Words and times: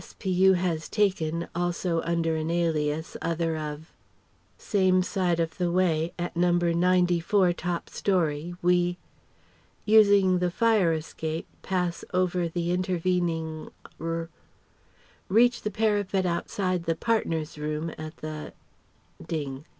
W.S.P.U. 0.01 0.53
has 0.53 0.89
taken 0.89 1.47
also 1.53 2.01
under 2.01 2.35
an 2.35 2.49
alias 2.49 3.15
other 3.21 3.55
of 3.55 3.93
same 4.57 5.03
side 5.03 5.39
of 5.39 5.59
the 5.59 5.69
way, 5.71 6.11
at 6.17 6.35
No. 6.35 6.51
94, 6.53 7.53
top 7.53 7.87
storey. 7.87 8.55
We 8.63 8.97
using 9.85 10.39
the 10.39 10.49
fire 10.49 10.91
escape, 10.91 11.45
pass 11.61 12.03
over 12.15 12.49
the 12.49 12.71
intervening 12.71 13.69
r 13.99 14.29
reach 15.29 15.61
the 15.61 15.69
parapet 15.69 16.25
outside 16.25 16.85
the 16.85 16.95
"partners' 16.95 17.59
room" 17.59 17.93
at 17.95 18.17
the 18.17 18.53
ding. 19.23 19.65